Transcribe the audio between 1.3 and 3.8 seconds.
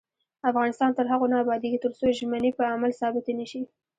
نه ابادیږي، ترڅو ژمنې په عمل ثابتې نشي.